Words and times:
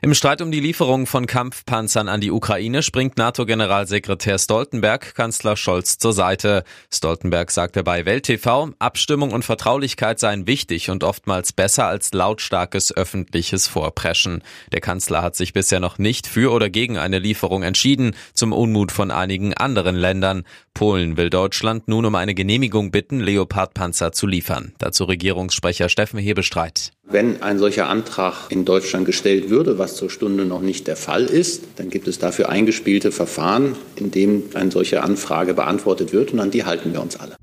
Im 0.00 0.14
Streit 0.14 0.42
um 0.42 0.50
die 0.50 0.60
Lieferung 0.60 1.06
von 1.06 1.26
Kampfpanzern 1.26 2.08
an 2.08 2.20
die 2.20 2.30
Ukraine 2.30 2.82
springt 2.82 3.16
NATO-Generalsekretär 3.16 4.38
Stoltenberg 4.38 5.14
Kanzler 5.14 5.56
Scholz 5.56 5.98
zur 5.98 6.12
Seite. 6.12 6.64
Stoltenberg 6.90 7.50
sagte 7.50 7.82
bei 7.82 8.04
Welt 8.04 8.24
TV, 8.24 8.70
Abstimmung 8.78 9.32
und 9.32 9.44
Vertraulichkeit 9.44 10.18
seien 10.20 10.46
wichtig 10.46 10.90
und 10.90 11.04
oftmals 11.04 11.52
besser 11.52 11.86
als 11.86 12.12
lautstarkes 12.12 12.96
öffentliches 12.96 13.66
Vorpreschen. 13.66 14.42
Der 14.72 14.80
Kanzler 14.80 15.22
hat 15.22 15.36
sich 15.36 15.52
bisher 15.52 15.80
noch 15.80 15.98
nicht 15.98 16.26
für 16.26 16.52
oder 16.52 16.70
gegen 16.70 16.98
eine 16.98 17.18
Lieferung 17.18 17.62
entschieden, 17.62 18.14
zum 18.34 18.52
Unmut 18.52 18.92
von 18.92 19.10
einigen 19.10 19.54
anderen 19.54 19.96
Ländern. 19.96 20.44
Polen 20.74 21.16
will 21.16 21.30
Deutschland 21.30 21.88
nun 21.88 22.06
um 22.06 22.14
eine 22.14 22.34
Genehmigung 22.34 22.90
bitten, 22.90 23.20
Leopardpanzer 23.20 24.12
zu 24.12 24.26
liefern. 24.26 24.74
Dazu 24.78 25.04
Regierungssprecher 25.04 25.88
Steffen 25.88 26.18
Hebestreit. 26.18 26.92
Wenn 27.12 27.42
ein 27.42 27.58
solcher 27.58 27.90
Antrag 27.90 28.46
in 28.48 28.64
Deutschland 28.64 29.04
gestellt 29.04 29.50
würde, 29.50 29.76
was 29.76 29.96
zur 29.96 30.08
Stunde 30.08 30.46
noch 30.46 30.62
nicht 30.62 30.86
der 30.86 30.96
Fall 30.96 31.26
ist, 31.26 31.62
dann 31.76 31.90
gibt 31.90 32.08
es 32.08 32.18
dafür 32.18 32.48
eingespielte 32.48 33.12
Verfahren, 33.12 33.76
in 33.96 34.10
dem 34.10 34.44
eine 34.54 34.70
solche 34.70 35.02
Anfrage 35.02 35.52
beantwortet 35.52 36.14
wird 36.14 36.32
und 36.32 36.40
an 36.40 36.50
die 36.50 36.64
halten 36.64 36.94
wir 36.94 37.02
uns 37.02 37.20
alle. 37.20 37.36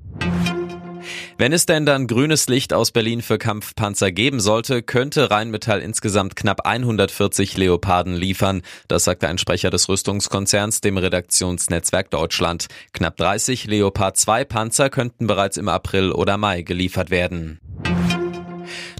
Wenn 1.38 1.52
es 1.52 1.66
denn 1.66 1.86
dann 1.86 2.08
grünes 2.08 2.48
Licht 2.48 2.74
aus 2.74 2.90
Berlin 2.90 3.22
für 3.22 3.38
Kampfpanzer 3.38 4.10
geben 4.10 4.40
sollte, 4.40 4.82
könnte 4.82 5.30
Rheinmetall 5.30 5.80
insgesamt 5.80 6.34
knapp 6.34 6.66
140 6.66 7.56
Leoparden 7.56 8.14
liefern. 8.14 8.62
Das 8.88 9.04
sagte 9.04 9.28
ein 9.28 9.38
Sprecher 9.38 9.70
des 9.70 9.88
Rüstungskonzerns 9.88 10.80
dem 10.80 10.98
Redaktionsnetzwerk 10.98 12.10
Deutschland. 12.10 12.66
Knapp 12.92 13.16
30 13.16 13.66
Leopard 13.66 14.16
2 14.16 14.44
Panzer 14.44 14.90
könnten 14.90 15.28
bereits 15.28 15.56
im 15.56 15.68
April 15.68 16.10
oder 16.10 16.36
Mai 16.38 16.62
geliefert 16.62 17.10
werden. 17.10 17.60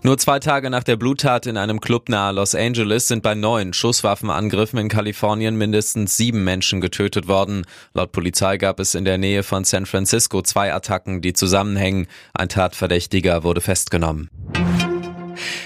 Nur 0.03 0.17
zwei 0.17 0.39
Tage 0.39 0.71
nach 0.71 0.83
der 0.83 0.97
Bluttat 0.97 1.45
in 1.45 1.59
einem 1.59 1.79
Club 1.79 2.09
nahe 2.09 2.33
Los 2.33 2.55
Angeles 2.55 3.07
sind 3.07 3.23
bei 3.23 3.35
neun 3.35 3.75
Schusswaffenangriffen 3.75 4.79
in 4.79 4.89
Kalifornien 4.89 5.57
mindestens 5.57 6.17
sieben 6.17 6.43
Menschen 6.43 6.81
getötet 6.81 7.29
worden. 7.29 7.67
Laut 7.93 8.11
Polizei 8.11 8.57
gab 8.57 8.81
es 8.81 8.95
in 8.95 9.05
der 9.05 9.19
Nähe 9.19 9.43
von 9.43 9.65
San 9.65 9.85
Francisco 9.85 10.41
zwei 10.41 10.73
Attacken, 10.73 11.21
die 11.21 11.35
zusammenhängen. 11.35 12.07
Ein 12.33 12.49
Tatverdächtiger 12.49 13.45
wurde 13.45 13.61
festgenommen. 13.61 14.31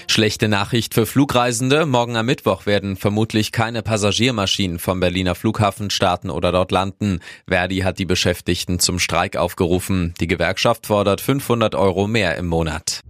Schlechte 0.07 0.49
Nachricht 0.49 0.93
für 0.93 1.05
Flugreisende. 1.05 1.85
Morgen 1.85 2.17
am 2.17 2.25
Mittwoch 2.25 2.65
werden 2.65 2.97
vermutlich 2.97 3.53
keine 3.53 3.83
Passagiermaschinen 3.83 4.79
vom 4.79 4.99
Berliner 4.99 5.35
Flughafen 5.35 5.89
starten 5.89 6.29
oder 6.29 6.51
dort 6.51 6.71
landen. 6.71 7.19
Verdi 7.47 7.79
hat 7.79 7.99
die 7.99 8.05
Beschäftigten 8.05 8.79
zum 8.79 8.99
Streik 8.99 9.37
aufgerufen. 9.37 10.13
Die 10.19 10.27
Gewerkschaft 10.27 10.87
fordert 10.87 11.21
500 11.21 11.73
Euro 11.75 12.07
mehr 12.07 12.37
im 12.37 12.47
Monat. 12.47 13.01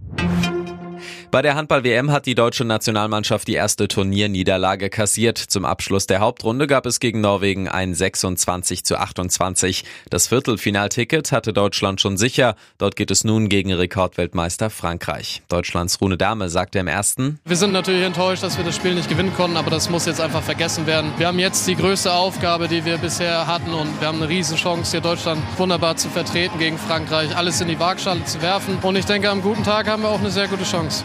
Bei 1.30 1.42
der 1.42 1.56
Handball-WM 1.56 2.12
hat 2.12 2.26
die 2.26 2.34
deutsche 2.34 2.64
Nationalmannschaft 2.64 3.48
die 3.48 3.54
erste 3.54 3.88
Turnierniederlage 3.88 4.90
kassiert. 4.90 5.38
Zum 5.38 5.64
Abschluss 5.64 6.06
der 6.06 6.20
Hauptrunde 6.20 6.66
gab 6.66 6.86
es 6.86 7.00
gegen 7.00 7.20
Norwegen 7.20 7.68
ein 7.68 7.94
26 7.94 8.84
zu 8.84 8.96
28. 8.96 9.84
Das 10.08 10.28
Viertelfinalticket 10.28 11.32
hatte 11.32 11.52
Deutschland 11.52 12.00
schon 12.00 12.16
sicher. 12.16 12.54
Dort 12.78 12.96
geht 12.96 13.10
es 13.10 13.24
nun 13.24 13.48
gegen 13.48 13.72
Rekordweltmeister 13.72 14.70
Frankreich. 14.70 15.42
Deutschlands 15.48 16.00
Rune 16.00 16.16
Dame 16.16 16.48
sagte 16.48 16.78
im 16.78 16.86
ersten. 16.86 17.40
Wir 17.44 17.56
sind 17.56 17.72
natürlich 17.72 18.04
enttäuscht, 18.04 18.42
dass 18.42 18.56
wir 18.56 18.64
das 18.64 18.76
Spiel 18.76 18.94
nicht 18.94 19.08
gewinnen 19.08 19.34
konnten, 19.34 19.56
aber 19.56 19.70
das 19.70 19.90
muss 19.90 20.06
jetzt 20.06 20.20
einfach 20.20 20.42
vergessen 20.42 20.86
werden. 20.86 21.12
Wir 21.18 21.26
haben 21.26 21.40
jetzt 21.40 21.66
die 21.66 21.76
größte 21.76 22.12
Aufgabe, 22.12 22.68
die 22.68 22.84
wir 22.84 22.98
bisher 22.98 23.46
hatten 23.46 23.74
und 23.74 24.00
wir 24.00 24.08
haben 24.08 24.18
eine 24.18 24.28
Riesenchance, 24.28 24.92
hier 24.92 25.00
Deutschland 25.00 25.42
wunderbar 25.58 25.96
zu 25.96 26.08
vertreten 26.08 26.58
gegen 26.58 26.78
Frankreich, 26.78 27.36
alles 27.36 27.60
in 27.60 27.68
die 27.68 27.78
Waagschale 27.80 28.24
zu 28.24 28.40
werfen. 28.42 28.78
Und 28.82 28.96
ich 28.96 29.04
denke, 29.04 29.28
am 29.28 29.42
guten 29.42 29.64
Tag 29.64 29.88
haben 29.88 30.02
wir 30.02 30.08
auch 30.08 30.20
eine 30.20 30.30
sehr 30.30 30.48
gute 30.48 30.64
Chance. 30.64 31.04